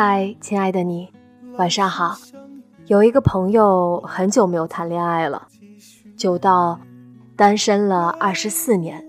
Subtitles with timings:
[0.00, 1.12] 嗨，亲爱的你，
[1.56, 2.16] 晚上好。
[2.86, 5.48] 有一个朋友很久没有谈恋爱了，
[6.16, 6.78] 久到
[7.34, 9.04] 单身了二十四年。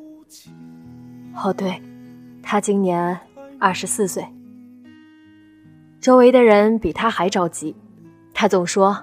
[1.35, 1.79] 哦，对，
[2.41, 3.19] 他今年
[3.59, 4.25] 二十四岁。
[6.01, 7.75] 周围的人比他还着急，
[8.33, 8.97] 他总说：“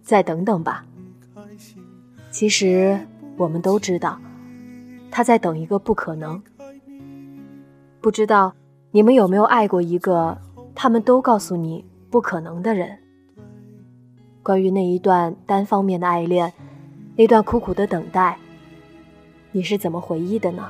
[0.00, 0.86] 再等等吧。”
[2.30, 2.96] 其实
[3.36, 4.16] 我们都知道，
[5.10, 6.40] 他在等一个不可能。
[8.00, 8.54] 不知道。
[8.94, 10.36] 你们有没有爱过一个
[10.74, 12.98] 他们都告诉你不可能的人？
[14.42, 16.52] 关于那一段单方面的爱恋，
[17.16, 18.36] 那段苦苦的等待，
[19.52, 20.68] 你是怎么回忆的呢？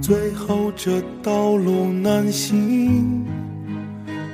[0.00, 3.26] 最后这道路难行。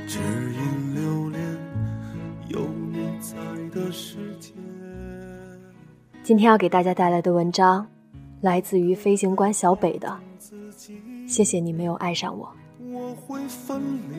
[0.06, 1.40] 只因留恋
[2.48, 2.60] 有
[2.90, 3.36] 你在
[3.70, 4.52] 的世界
[6.28, 7.86] 今天要给大家带来的文章，
[8.42, 10.14] 来自于飞行官小北的。
[11.26, 12.54] 谢谢你没有爱上我。
[12.80, 13.80] 我会分
[14.10, 14.14] 离，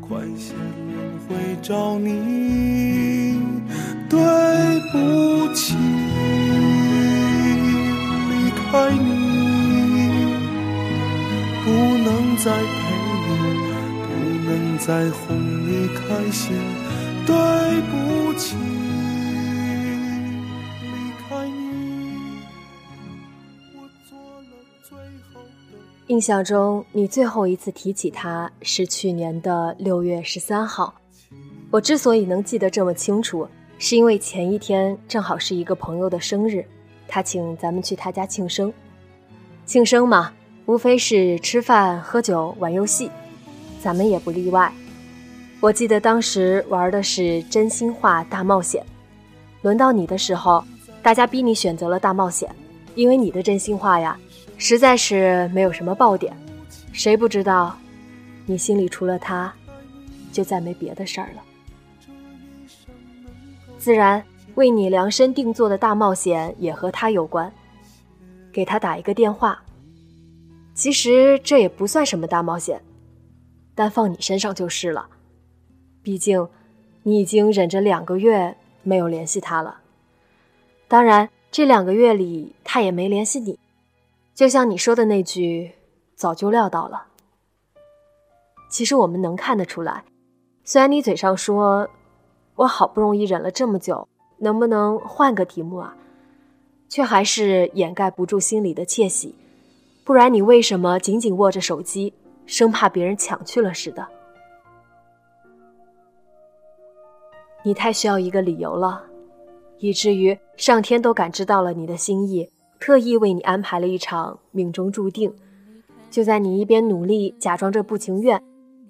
[0.00, 3.38] 快些轮回找你。
[4.08, 4.18] 对
[4.90, 5.74] 不起，
[8.30, 10.08] 离开你，
[11.66, 12.80] 不能再陪
[13.20, 13.28] 你，
[14.08, 14.08] 不
[14.48, 16.56] 能再哄你开心。
[17.26, 17.36] 对
[17.90, 18.56] 不起。
[26.08, 30.92] 印象中，你最后一次提起他是去年的六月十三号。
[31.70, 33.48] 我之所以能记得这么清楚，
[33.78, 36.62] 是因为前一天正好是一个朋友的生日，
[37.08, 38.70] 他请咱们去他家庆生。
[39.64, 40.30] 庆生嘛，
[40.66, 43.10] 无非是吃饭、喝酒、玩游戏，
[43.80, 44.70] 咱们也不例外。
[45.58, 48.84] 我记得当时玩的是真心话大冒险，
[49.62, 50.62] 轮到你的时候，
[51.02, 52.54] 大家逼你选择了大冒险，
[52.94, 54.18] 因为你的真心话呀。
[54.56, 56.34] 实在是没有什么爆点，
[56.92, 57.76] 谁不知道，
[58.46, 59.52] 你心里除了他，
[60.32, 61.42] 就再没别的事儿了。
[63.78, 67.52] 自然，为你量身定做的大冒险也和他有关。
[68.52, 69.60] 给他打一个电话。
[70.74, 72.80] 其实这也不算什么大冒险，
[73.74, 75.08] 但放你身上就是了。
[76.02, 76.48] 毕竟，
[77.02, 79.78] 你已经忍着两个月没有联系他了。
[80.86, 83.58] 当然，这两个月里他也没联系你。
[84.34, 85.72] 就像你说的那句，
[86.16, 87.06] 早就料到了。
[88.68, 90.04] 其实我们能看得出来，
[90.64, 91.88] 虽然你嘴上说，
[92.56, 94.08] 我好不容易忍了这么久，
[94.38, 95.96] 能不能换个题目啊？
[96.88, 99.36] 却还是掩盖不住心里的窃喜。
[100.04, 102.12] 不然你为什么紧紧握着手机，
[102.44, 104.06] 生怕别人抢去了似的？
[107.62, 109.04] 你太需要一个理由了，
[109.78, 112.50] 以至于上天都感知到了你的心意。
[112.84, 115.32] 特意为你安排了一场命中注定。
[116.10, 118.38] 就在你一边努力假装着不情愿，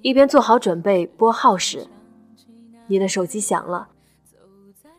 [0.03, 1.87] 一边做好准备拨号时，
[2.89, 3.87] 你的手机响了。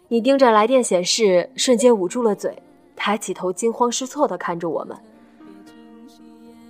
[0.07, 2.57] 你盯着来电显示，瞬间捂住了嘴，
[2.95, 4.97] 抬起头，惊慌失措地看着我们。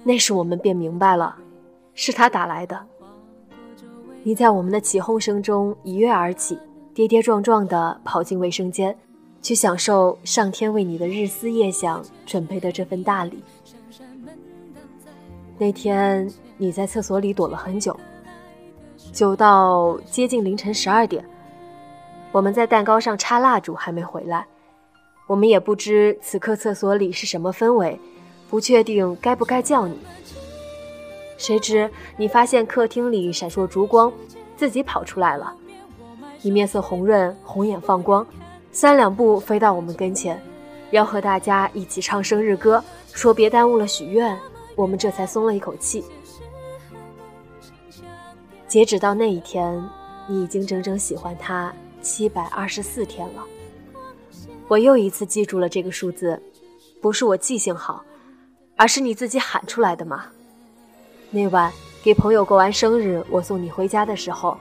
[0.04, 1.36] 那时我们便明白了，
[1.94, 2.88] 是他打来的。
[4.24, 6.58] 你在我们的起哄声中一跃而起，
[6.92, 8.98] 跌跌撞撞地跑进卫生间。
[9.46, 13.44] 去享受上天为你的日思夜想准备的这份大礼。
[15.60, 16.28] 那天
[16.58, 17.96] 你在厕所里躲了很久，
[19.14, 21.24] 久到接近凌晨十二点，
[22.32, 24.48] 我们在蛋糕上插蜡烛还没回来，
[25.28, 28.00] 我们也不知此刻厕所里是什么氛围，
[28.50, 30.00] 不确定该不该叫你。
[31.38, 31.88] 谁知
[32.18, 34.12] 你发现客厅里闪烁烛光，
[34.58, 35.54] 自己跑出来了。
[36.42, 38.26] 你面色红润，红眼放光，
[38.76, 40.38] 三两步飞到我们跟前，
[40.92, 42.84] 要和大家一起唱生日歌，
[43.14, 44.38] 说别耽误了许愿。
[44.76, 46.04] 我们这才松了一口气。
[48.68, 49.82] 截止到那一天，
[50.28, 53.46] 你已经整整喜欢他七百二十四天了。
[54.68, 56.38] 我又一次记住了这个数字，
[57.02, 58.04] 不是我记性好，
[58.76, 60.26] 而是你自己喊出来的嘛。
[61.32, 61.72] 那晚
[62.04, 64.58] 给朋友过完生日，我送你回家的时候，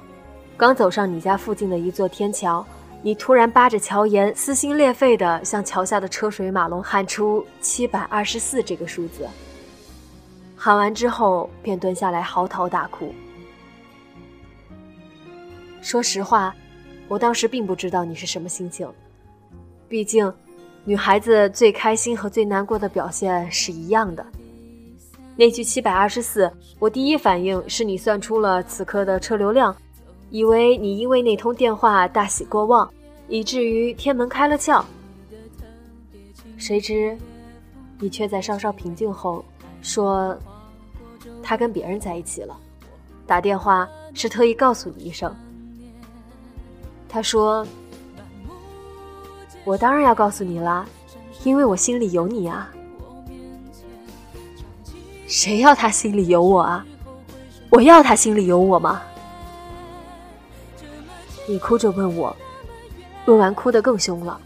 [0.57, 2.65] 刚走上你家附近的一座天桥，
[3.05, 9.29] 你突然扒着桥沿，撕心裂肺地向桥下的车水马龙喊出七百二十四这个数字。
[10.57, 13.15] 喊完之后，便蹲下来嚎啕大哭。
[15.83, 16.57] 说实话，
[17.07, 18.91] 我当时并不知道你是什么心情。
[19.87, 20.33] 毕竟，
[20.87, 24.25] 女孩子最开心和最难过的表现是一样的。
[25.37, 29.77] 那句七百二十四，我第一反应是你算出了此刻的车流量，
[30.35, 32.93] 以为你因为那通电话大喜过望，
[33.29, 34.85] 以至于天门开了窍。
[36.59, 37.17] 谁知，
[38.01, 39.45] 你却在稍稍平静后
[39.81, 40.37] 说，
[41.41, 42.59] 他跟别人在一起了，
[43.29, 45.33] 打电话是特意告诉你一声。
[47.09, 47.65] 他说
[49.65, 50.85] ：“我当然要告诉你啦，
[51.45, 52.69] 因为我心里有你啊。
[55.29, 56.85] 谁要他心里有我啊？
[57.71, 59.01] 我要他心里有我吗？”
[61.47, 62.35] 你哭着问我，
[63.27, 64.41] 问完哭得更凶了，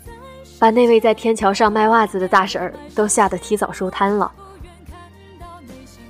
[0.58, 4.30] 把那位在天桥上卖袜子的大婶儿都吓得提早收摊了。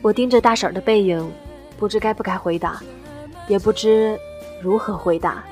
[0.00, 1.30] 我盯着大婶儿的背影，
[1.76, 2.80] 不知该不该回答，
[3.48, 4.18] 也不知
[4.62, 5.44] 如何回答。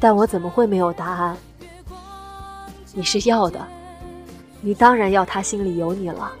[0.00, 1.36] 但我怎么会没有答案？
[2.94, 3.66] 你是要的，
[4.60, 6.32] 你当然要他心里有你了。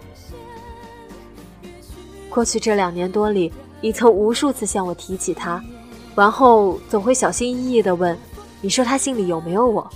[2.28, 5.62] 过去这两年多里，你曾无数次向我提起他，
[6.14, 8.16] 完后总会小心翼翼地问
[8.60, 9.90] ：“你说他心里有没有我？”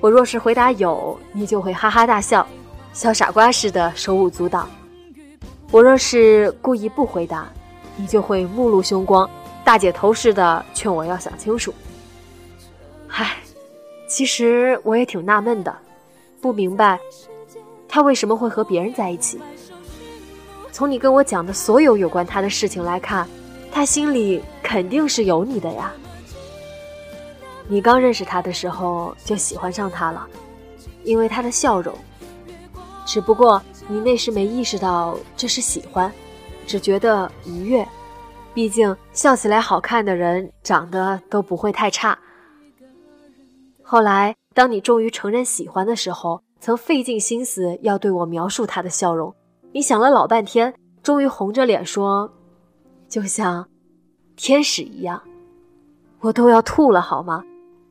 [0.00, 2.46] 我若是回答有，你就会哈哈大笑，
[2.92, 4.60] 小傻瓜似的手舞足蹈；
[5.72, 7.48] 我若是故意不回答，
[7.96, 9.28] 你就会目露凶光，
[9.64, 11.74] 大姐头似的劝我要想清楚。
[13.08, 13.38] 唉，
[14.06, 15.76] 其实我也挺纳闷的，
[16.40, 16.96] 不明白
[17.88, 19.40] 他为什么会和别人在一起。
[20.70, 23.26] 从你跟我讲的所有有关他的事情来看，
[23.70, 25.92] 他心里肯定是有你的呀。
[27.68, 30.26] 你刚认识他的时候就喜欢上他了，
[31.04, 31.94] 因为他的笑容。
[33.06, 36.12] 只不过你那时没意识到这是喜欢，
[36.66, 37.86] 只觉得愉悦。
[38.54, 42.18] 毕竟笑起来好看的人长得都不会太差。
[43.82, 49.32] 后来，当你终于承认喜欢的时候，曾费尽心思要对我描述他的笑容。
[49.72, 52.30] 你想了老半天，终于红着脸说
[53.08, 53.68] ：“就像
[54.36, 55.22] 天使一样。”
[56.20, 57.44] 我都要吐了，好吗？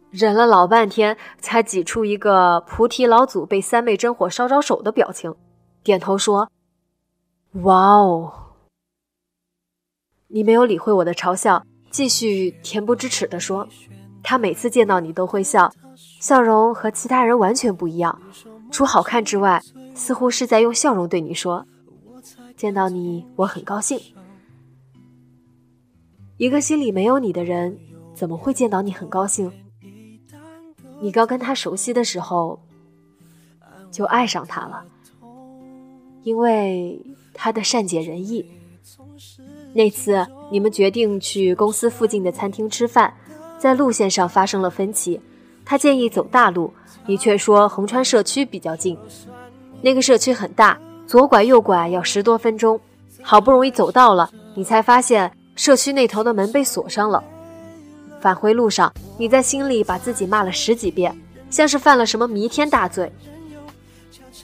[0.10, 5.36] 忍了老半天，才挤出一个菩提老祖被三昧真火烧着手的表情，
[5.84, 6.50] 点头说
[7.64, 8.34] ：“哇哦。”
[10.30, 13.68] 你没有理会我的嘲笑，继续恬不知耻地说
[14.24, 15.71] ：“他每次见到你都会笑。”
[16.19, 18.21] 笑容和其他人完全不一样，
[18.71, 19.62] 除好看之外，
[19.95, 21.66] 似乎是在用笑容对你说
[22.56, 24.00] ：“见到你，我很高兴。”
[26.37, 27.79] 一个心里没有你的人，
[28.13, 29.51] 怎么会见到你很高兴？
[31.01, 32.59] 你刚跟他熟悉的时候，
[33.91, 34.85] 就爱上他了，
[36.21, 37.03] 因为
[37.33, 38.45] 他的善解人意。
[39.73, 43.11] 那次你们决定去公司附近的餐厅吃饭，
[43.57, 45.19] 在路线上发生了分歧。
[45.65, 46.71] 他建议走大路，
[47.07, 48.95] 你却说横川社区比较近。
[49.81, 52.79] 那个社区很大，左拐右拐要十多分钟。
[53.23, 57.21] 好不容易走到了，你才发现社区那头的门被锁上了。
[58.21, 61.14] 返回路上，你在心里把自己骂了十几遍，
[61.49, 63.11] 像是犯了什么弥天大罪。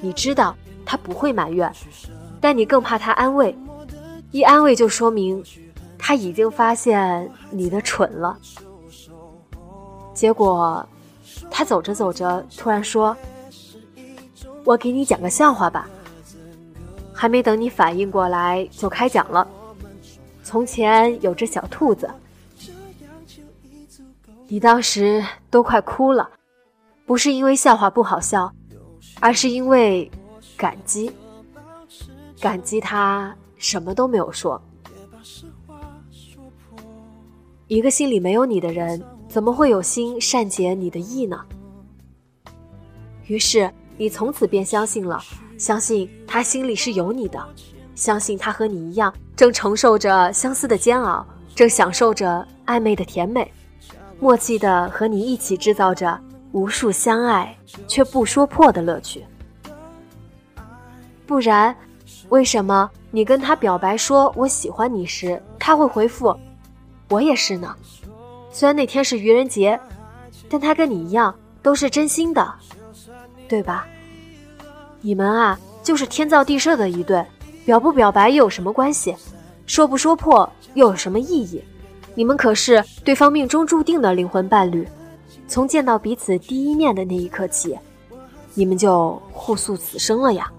[0.01, 0.53] 你知道
[0.86, 1.72] 他不会埋怨，
[2.41, 3.58] 但你更怕他安慰，
[4.32, 5.41] 一安慰就说明
[5.98, 8.38] 他已经发现你的蠢了。
[10.13, 10.86] 结果。
[11.50, 13.15] 他走着走着，突然说
[14.65, 15.88] ：“我给你讲个笑话吧。”
[17.13, 19.48] 还没等你反应过来，就开讲了。
[20.53, 22.07] 从前有只小兔子，
[24.48, 26.29] 你当时都快哭了，
[27.07, 28.53] 不是因为笑话不好笑，
[29.19, 30.12] 而是因为
[30.55, 31.12] 感激，
[32.39, 34.62] 感激他什么都没有说。
[37.65, 39.03] 一个心里没有你的人。
[39.27, 41.43] 怎么会有心善解你的意呢？
[43.25, 45.19] 于是你从此便相信了，
[45.57, 47.43] 相信他心里是有你的，
[47.95, 51.25] 相信他和你一样，正承受着相思的煎熬，
[51.56, 53.52] 正享受着暧昧的甜美，
[54.20, 56.20] 默契的和你一起制造着
[56.52, 57.56] 无数相爱
[57.88, 59.25] 却不说破的乐趣。
[61.25, 61.75] 不然，
[62.30, 66.36] 为什么你跟他表白说我喜欢你时，他会回复
[67.10, 67.75] 我也是呢？
[68.52, 69.80] 虽然那天是愚人节，
[70.48, 72.54] 但他跟你一样都是真心的，
[73.48, 73.88] 对吧？
[75.02, 77.25] 你们啊，就是天造地设的一对，
[77.65, 79.15] 表不表白又有什么关系？
[79.65, 81.63] 说不说破又有什么意义？
[82.15, 84.88] 你们可是对方命中注定的灵魂伴侣，
[85.48, 87.77] 从见到彼此第一面的那一刻起，
[88.53, 90.51] 你们就互诉此生了呀。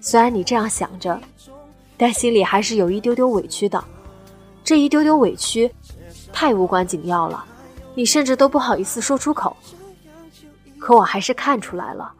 [0.00, 1.20] 虽然你这样想着，
[1.96, 3.82] 但心里还是有一丢丢委屈的。
[4.62, 5.70] 这一丢丢委屈，
[6.32, 7.44] 太无关紧要了，
[7.94, 9.56] 你甚至都不好意思说出口。
[10.78, 12.12] 可我还是看出来了，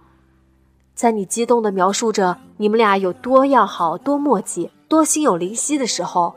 [0.95, 6.35] 在你激动地描述着你们俩有多要好、多默契、多心有灵犀的时候，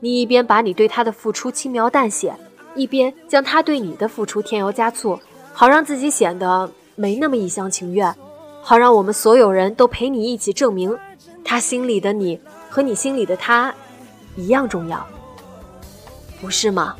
[0.00, 2.36] 你一边把你对他的付出轻描淡写，
[2.74, 5.18] 一边将他对你的付出添油加醋，
[5.54, 8.14] 好让自己显得没那么一厢情愿。
[8.62, 10.94] 好让我们所有人都陪你一起证明，
[11.42, 12.38] 他心里的你
[12.68, 13.74] 和你心里的他
[14.36, 15.06] 一样重要，
[16.40, 16.96] 不是吗？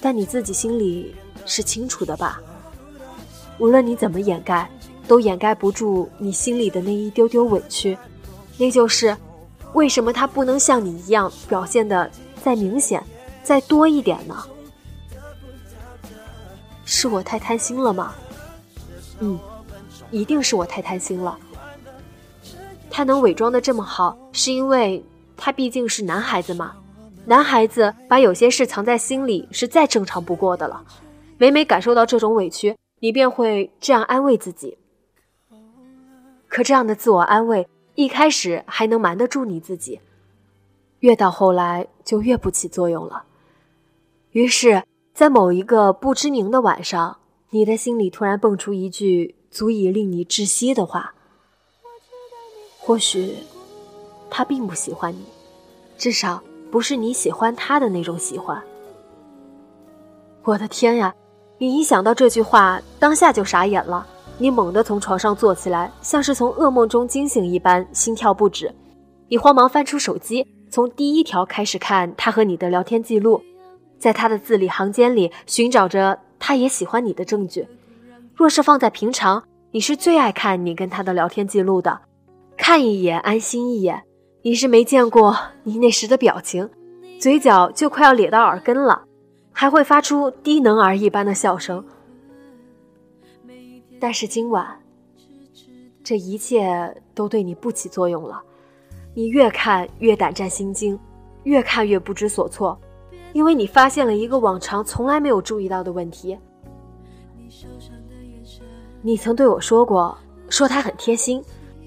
[0.00, 2.40] 但你自己心里是清楚的吧？
[3.58, 4.68] 无论你怎么掩盖，
[5.08, 7.96] 都掩盖不住你心里的那一丢丢委屈，
[8.58, 9.16] 那就是
[9.72, 12.10] 为什么他不能像你一样表现的
[12.42, 13.02] 再明显、
[13.42, 14.36] 再多一点呢？
[16.84, 18.14] 是我太贪心了吗？
[19.20, 19.38] 嗯，
[20.10, 21.36] 一定是我太贪心了。
[22.90, 25.04] 他能伪装的这么好，是因为
[25.36, 26.72] 他毕竟是男孩子嘛。
[27.24, 30.82] 男孩子把有些事藏在心里是再正常不过的了。
[31.38, 34.78] 每每感受到这种委屈，你便会这样安慰自己。
[36.48, 40.00] 可这样的自我安慰，一开始还能瞒得住你自己，
[41.00, 43.24] 越到后来就越不起作用了。
[44.32, 47.18] 于是，在某一个不知名的晚上。
[47.50, 51.14] 你的心里突然蹦出一句足以令你窒息的话。
[52.78, 53.36] 或许，
[54.28, 55.24] 他并不喜欢你，
[55.96, 58.62] 至少不是你喜欢他的那种喜欢。
[60.42, 61.14] 我的天呀！
[61.58, 64.06] 你一想到这句话，当下就傻眼了。
[64.38, 68.70] 你猛地从床上坐起来，像是从噩梦中惊醒一般，心跳不止。
[69.28, 73.42] 你慌忙翻出手机，从第一条开始看他和你的聊天记录，
[73.98, 76.18] 在他的字里行间里寻找着。
[76.38, 77.66] 他也喜欢你的证据，
[78.34, 81.98] 若是放在平常，你是最爱看你跟他的聊天记录的，
[82.58, 84.02] 看一眼安心一眼。
[84.42, 86.68] 你是没见过你那时的表情，
[87.18, 89.05] 嘴角就快要咧到耳根了，
[89.58, 91.82] 还会发出低能儿一般的笑声。
[93.98, 94.78] 但是今晚，
[96.04, 98.38] 这一切都对你不起作用了，
[99.14, 100.98] 你越看越胆战心惊，
[101.44, 102.78] 越看越不知所措。
[103.32, 106.38] 因为你发现了一个往常从来没有注意到的问题。
[109.00, 110.18] 你曾对我说过，
[110.50, 111.42] 说他很贴心，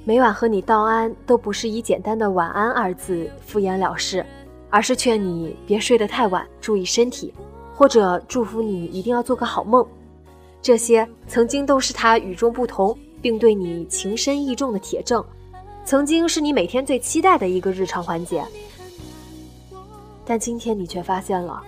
[0.05, 4.25] 每晚和你道安都不是以简单的“晚安”二字敷衍了事，
[4.71, 7.31] 而是劝你别睡得太晚，注意身体，
[7.79, 9.87] 或者祝福你一定要做个好梦。
[10.61, 15.23] 这些曾经都是他与众不同，并对你情深意重的铁证，
[15.85, 18.43] 曾经是你每天最期待的一个日常环节。
[20.25, 21.63] 但今天你却发现了，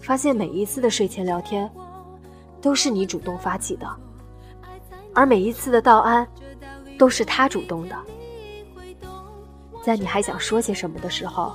[0.00, 1.68] 发现每一次的睡前聊天，
[2.62, 3.96] 都是你主动发起的，
[5.12, 6.24] 而每一次的道安，
[6.96, 7.96] 都是他主动的。
[9.82, 11.52] 在你还想说些什么的时候，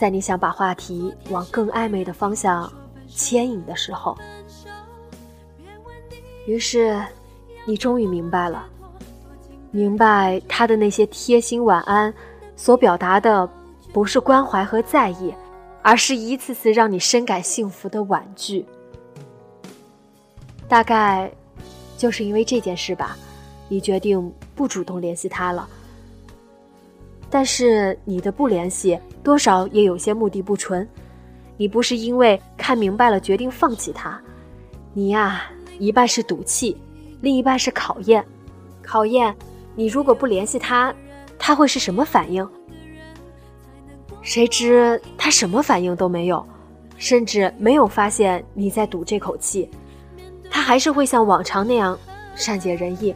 [0.00, 2.72] 在你想把话题往更暧昧的方向
[3.06, 4.16] 牵引的时候，
[6.46, 6.98] 于是，
[7.66, 8.66] 你终于明白了，
[9.70, 12.14] 明白他的那些贴心晚安
[12.56, 13.46] 所表达的。
[13.92, 15.34] 不是关怀和在意，
[15.82, 18.64] 而是一次次让你深感幸福的婉拒。
[20.68, 21.30] 大概
[21.98, 23.18] 就是因为这件事吧，
[23.68, 25.68] 你决定不主动联系他了。
[27.30, 30.86] 但是你的不联系，多少也有些目的不纯。
[31.56, 34.20] 你不是因为看明白了决定放弃他，
[34.92, 35.42] 你呀，
[35.78, 36.76] 一半是赌气，
[37.20, 38.24] 另一半是考验。
[38.82, 39.34] 考验
[39.74, 40.92] 你如果不联系他，
[41.38, 42.46] 他会是什么反应？
[44.22, 46.44] 谁知他什么反应都没有，
[46.96, 49.70] 甚至没有发现你在赌这口气，
[50.50, 51.96] 他还是会像往常那样
[52.34, 53.14] 善解人意，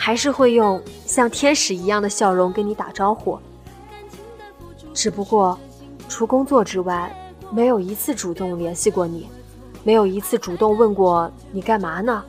[0.00, 3.36] 还是会用像天使一样的笑容跟你打招呼。
[4.94, 5.58] 只不过，
[6.08, 7.12] 除工作之外，
[7.50, 9.28] 没有一次主动联系过你，
[9.82, 12.24] 没有一次主动问过你干嘛呢，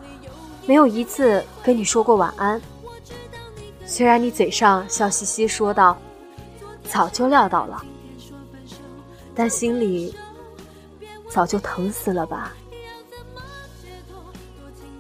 [0.66, 2.60] 没有一次跟你说过晚安。
[3.86, 5.96] 虽然你嘴上笑嘻嘻说道
[6.90, 7.84] ：“早就料到了”，
[9.36, 10.16] 但心里
[11.30, 12.52] 早就疼死了吧。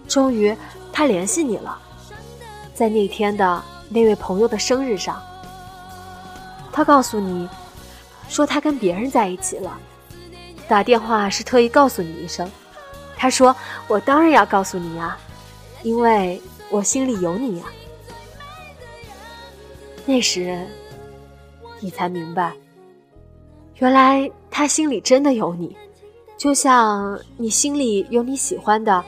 [0.08, 0.56] 终于，
[0.94, 1.80] 他联系你了，
[2.80, 5.22] 在那天的那位朋友的生日上，
[6.72, 7.50] 他告诉你，
[8.30, 9.78] 说他跟别人在一起了。
[10.66, 12.50] 打电话是特意告诉你一声。
[13.18, 13.54] 他说
[13.90, 15.18] ：“我当然要告诉你呀，
[15.84, 17.66] 因为我心里有你呀。”
[20.08, 20.66] 那时，
[21.82, 22.54] 你才明白，
[23.76, 25.76] 原来他心里真的有你，
[26.38, 29.04] 就像你心里有你喜欢的。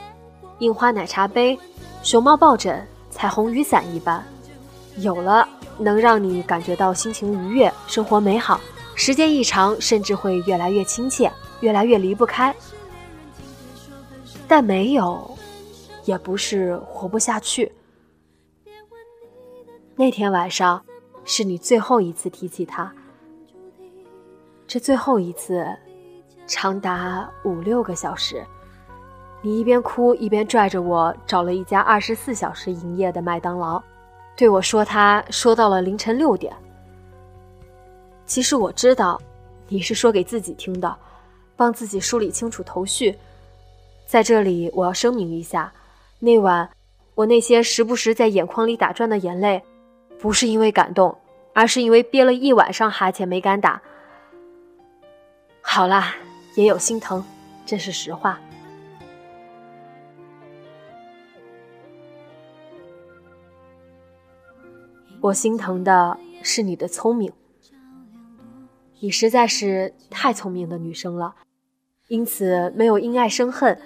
[0.58, 1.58] 樱花奶茶杯、
[2.02, 2.86] 熊猫抱枕、
[3.22, 4.20] 彩虹雨伞一般，
[4.96, 5.48] 有了
[5.78, 8.60] 能让你感觉到心情愉悦、生活美好，
[8.96, 12.52] 时间一长，甚至会越来越亲切，越来越离不开。
[14.48, 15.38] 但没有，
[16.04, 17.70] 也不是活不下去。
[19.94, 20.84] 那天晚上，
[21.24, 22.92] 是你最后一次提起他，
[24.66, 25.64] 这最后一次，
[26.48, 28.44] 长达五六个小时。
[29.44, 33.82] 你一边哭一边拽着我找了一家二十四小时营业的麦当劳，
[34.36, 36.54] 对我说：“他说到了凌晨六点。”
[38.24, 39.20] 其实我知道，
[39.66, 40.96] 你是说给自己听的，
[41.56, 43.18] 帮自己梳理清楚头绪。
[44.06, 45.72] 在这里，我要声明一下，
[46.20, 46.68] 那晚
[47.16, 49.60] 我那些时不时在眼眶里打转的眼泪，
[50.20, 51.18] 不是因为感动，
[51.52, 53.82] 而是因为憋了一晚上哈欠没敢打。
[55.60, 56.14] 好啦，
[56.54, 57.24] 也有心疼，
[57.66, 58.38] 这是实话。
[65.22, 67.32] 我心疼的是你的聪明，
[68.98, 71.36] 你实在是太聪明的女生了，
[72.08, 73.80] 因此没有因爱生恨，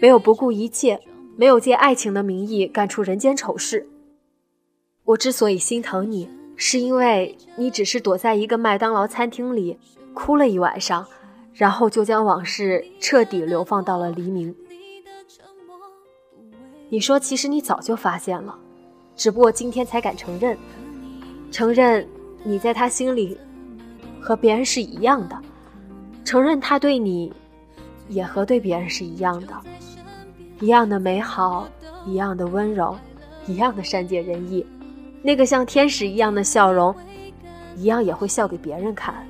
[0.00, 1.00] 没有不顾一切，
[1.36, 3.88] 没有借爱情的名义干出人间丑事。
[5.06, 9.80] 我之所以心疼你，是因为你只是躲在一个麦当劳餐厅里
[10.14, 11.04] 哭了一晚上，
[11.52, 14.54] 然后就将往事彻底流放到了黎明。
[16.90, 18.60] 你说，其实你早就发现了。
[19.16, 20.56] 只不过今天才敢承认，
[21.50, 22.06] 承认
[22.44, 23.36] 你在他心里
[24.20, 25.36] 和别人是一样的，
[26.22, 27.32] 承认他对你
[28.08, 29.54] 也和对别人是一样的，
[30.60, 31.66] 一样的美好，
[32.04, 32.94] 一样的温柔，
[33.46, 34.64] 一样的善解人意，
[35.22, 36.94] 那个像天使一样的笑容，
[37.74, 39.26] 一样也会笑给别人看，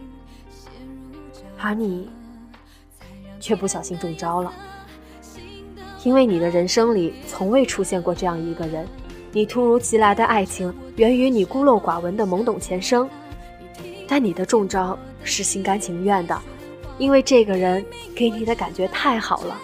[1.59, 2.11] 而你
[3.39, 4.53] 却不小心中招了，
[6.03, 8.85] 因为你的人生里从未出现过这样一个人。
[9.37, 13.07] 你突如其来的爱情源于你孤陋寡闻的懵懂前生，
[14.09, 16.41] 但你的中招是心甘情愿的，
[16.97, 19.61] 因为这个人给你的感觉太好了，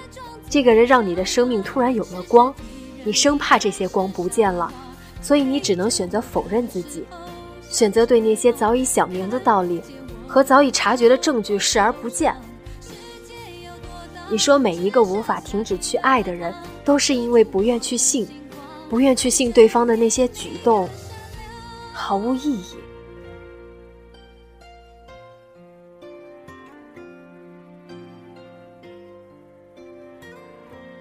[0.50, 2.54] 这个人让你的生命突然有了光，
[3.02, 4.70] 你生怕这些光不见了，
[5.22, 7.02] 所以你只能选择否认自己，
[7.70, 9.80] 选择对那些早已想明的道理
[10.28, 12.36] 和早已察觉的证据视而不见。
[14.28, 16.54] 你说每一个无法停止去爱的人，
[16.84, 18.28] 都是因为不愿去信。
[18.92, 20.86] 不愿去信对方的那些举动，
[21.94, 22.76] 毫无意义。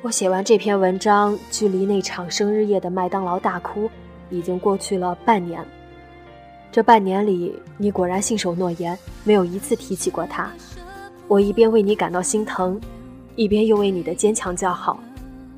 [0.01, 3.91] 我写完这篇文章，距离那场生日夜的麦当劳大哭
[4.30, 5.62] 已经过去了半年。
[6.71, 10.49] 这半年里，你果然信守诺言，没有一次提起过他。
[11.27, 12.80] 我一边为你感到心疼，
[13.36, 14.97] 一边又为你的坚强叫好。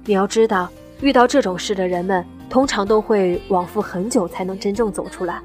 [0.05, 0.67] 你要知道。
[1.01, 5.39] 遇到这种事的人们，通常都会往复很久才能真正走出来。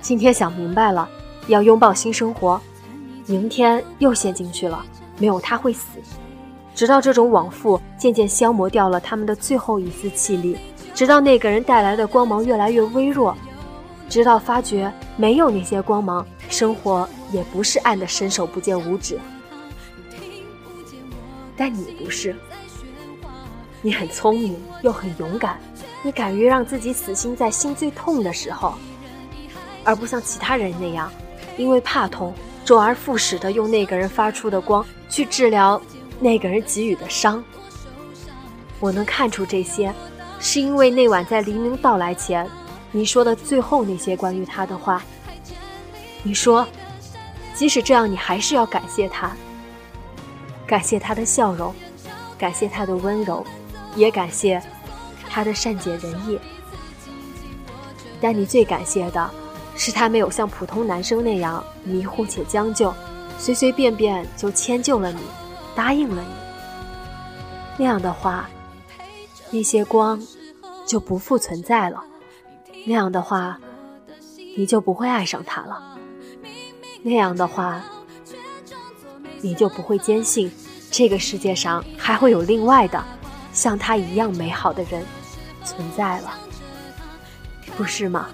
[0.00, 1.08] 今天想明白了，
[1.46, 2.60] 要拥抱新生活，
[3.26, 4.84] 明天又陷进去了，
[5.18, 5.98] 没有他会死。
[6.74, 10.56] 直到这种往复渐渐消磨掉了他们的最后一丝气力，
[10.94, 13.36] 直到那个人带来的光芒越来越微弱，
[14.08, 19.18] 直到发觉没有那些光芒，生活也不是暗的伸手不见五指。
[21.56, 22.34] 但你不是。
[23.82, 25.58] 你很聪明又很勇敢，
[26.02, 28.74] 你敢于让自己死心在心最痛的时候，
[29.84, 31.10] 而不像其他人那样，
[31.56, 35.80] 因为怕痛，周而复始的用那个人发出的光去治疗
[36.18, 37.42] 那个人给予的伤。
[38.78, 39.92] 我能看出这些，
[40.38, 42.46] 是因为那晚在黎明到来前，
[42.92, 45.02] 你说的最后那些关于他的话。
[46.22, 46.66] 你说，
[47.54, 49.34] 即使这样，你还是要感谢他，
[50.66, 51.74] 感谢他的笑容，
[52.36, 53.42] 感谢他的温柔。
[53.96, 54.62] 也感谢
[55.28, 56.38] 他的善解人意，
[58.20, 59.30] 但你最感谢的
[59.76, 62.94] 是他没有像普通男生那样迷糊且将就，
[63.38, 65.20] 随随便便就迁就了你，
[65.74, 66.28] 答应了你。
[67.78, 68.48] 那样的话，
[69.50, 70.20] 那些光
[70.86, 72.04] 就不复存在了。
[72.86, 73.58] 那样的话，
[74.56, 75.96] 你就不会爱上他了。
[77.02, 77.82] 那样的话，
[79.40, 80.52] 你就不会坚信
[80.90, 83.02] 这个世界上还会有另外的
[83.52, 85.04] 像他一样美好的人
[85.64, 86.38] 存在了，
[87.76, 88.28] 不是吗？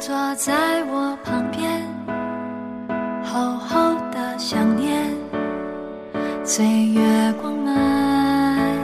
[0.00, 1.86] 坐在我旁边，
[3.22, 5.14] 厚厚的想念，
[6.42, 8.74] 随月光蔓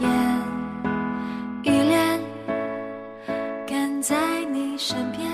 [0.00, 0.10] 延，
[1.62, 2.20] 依恋
[3.64, 5.30] 跟在你身边，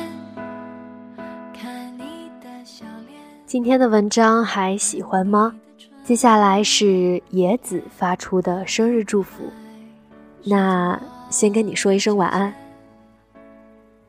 [1.59, 3.18] 看你的笑脸。
[3.47, 5.55] 今天的文章还喜欢吗？
[6.05, 9.45] 接下来是野子发出的生日祝福，
[10.45, 12.53] 那先跟你说一声晚安，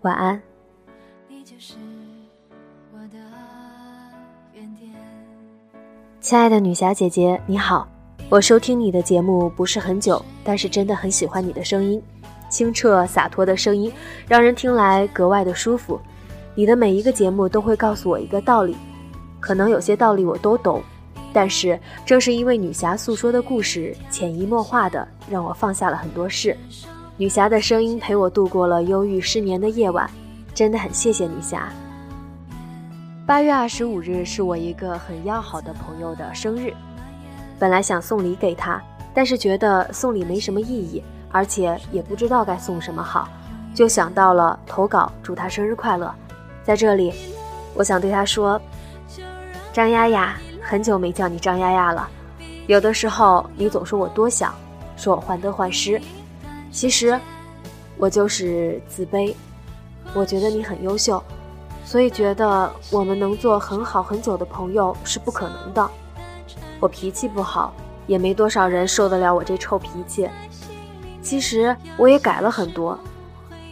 [0.02, 0.42] 晚安。
[6.24, 7.86] 亲爱的女侠姐姐，你好！
[8.30, 12.02] 我收听你的节目不是很久，但是真的很喜欢你的声音，
[12.48, 13.92] 清澈洒脱的声音，
[14.26, 16.00] 让人听来格外的舒服。
[16.56, 18.78] 你的每一个节目都会告诉我一个道理，
[19.42, 20.82] 可能有些道理我都懂，
[21.34, 26.58] 但是正是因为女侠诉说的故事，潜移默化的让我放下了很多事。
[27.18, 30.10] 女侠的声音陪我度过了忧郁失眠的夜晚，
[30.54, 31.68] 真的很谢谢女侠。
[33.26, 36.74] 八月二十五日是我一个很要好的朋友的生日，
[37.58, 38.82] 本来想送礼给他，
[39.14, 43.30] 但是觉得送礼没什么意义，而且也不知道该送什么好，
[43.74, 46.14] 就想到了投稿祝他生日快乐。
[46.66, 47.14] 在这里，
[47.74, 48.62] 我想对他说
[49.72, 52.10] ：“张丫丫，很久没叫你张丫丫了。
[52.68, 54.54] 有的时候你总说我多想，
[54.98, 55.98] 说我患得患失，
[56.72, 57.18] 其实
[57.98, 59.34] 我就是自卑。
[60.14, 61.24] 我觉得你很优秀。”
[61.84, 65.90] 所以觉得我们能做很好很久的朋友是不可能的。
[66.80, 67.74] 我脾气不好，
[68.08, 70.30] 也没多少人受得了我这臭脾气。
[71.22, 72.98] 其实我也改了很多，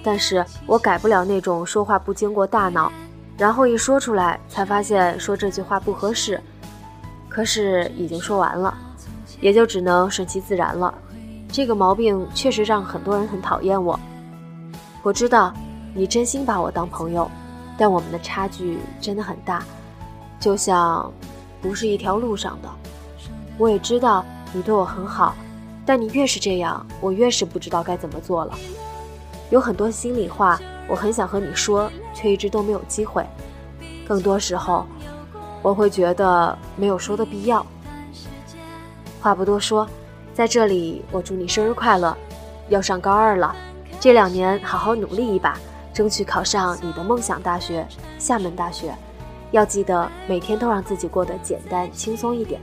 [0.03, 2.91] 但是我改不了那种说话不经过大脑，
[3.37, 6.39] 然后一说出来才发现说这句话不合适。
[7.27, 8.77] 可是已经说完了，
[9.39, 10.93] 也就只能顺其自然了。
[11.51, 13.99] 这个毛病确实让很多人很讨厌我。
[15.01, 15.53] 我知道
[15.93, 17.29] 你真心把我当朋友。
[17.81, 19.63] 但我们的差距真的很大，
[20.39, 21.11] 就像
[21.63, 22.69] 不是一条路上的。
[23.57, 25.33] 我也知道你对我很好，
[25.83, 28.53] 但你越是这样，我越是不知道该怎么做了。
[29.49, 33.25] 有很多心里话，我很想和你说，却一直都没有机会。
[34.07, 34.85] 更多时候，
[35.63, 37.65] 我会觉得没有说的必要。
[39.19, 39.89] 话不多说，
[40.35, 42.15] 在这里我祝你生日快乐！
[42.69, 43.55] 要上高二了，
[43.99, 45.57] 这两年好好努力一把。
[45.93, 48.93] 争取考上你的梦想大学——厦门大学。
[49.51, 52.61] 要记得每天都让自己过得简单轻松一点。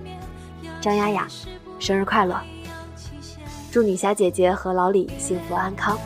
[0.81, 1.29] 张雅雅，
[1.79, 2.41] 生日快乐！
[3.71, 5.99] 祝女侠姐姐和老李幸福安康。